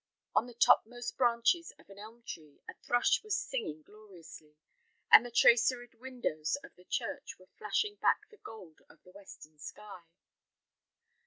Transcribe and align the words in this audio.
On 0.33 0.47
the 0.47 0.55
topmost 0.55 1.15
branch 1.15 1.53
of 1.77 1.87
an 1.87 1.99
elm 1.99 2.23
tree 2.23 2.59
a 2.67 2.73
thrush 2.73 3.21
was 3.21 3.37
singing 3.37 3.83
gloriously, 3.83 4.55
and 5.11 5.23
the 5.23 5.29
traceried 5.29 5.93
windows 5.93 6.57
of 6.63 6.75
the 6.75 6.85
church 6.85 7.37
were 7.37 7.49
flashing 7.59 7.97
back 7.97 8.27
the 8.31 8.37
gold 8.37 8.81
of 8.89 9.03
the 9.03 9.11
western 9.11 9.59
sky. 9.59 10.01